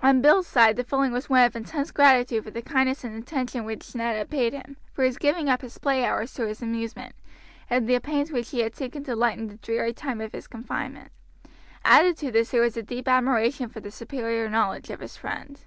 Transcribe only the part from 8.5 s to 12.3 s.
he had taken to lighten the dreary time of his confinement. Added to